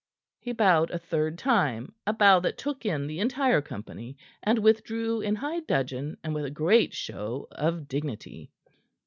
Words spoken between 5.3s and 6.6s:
high dudgeon and with a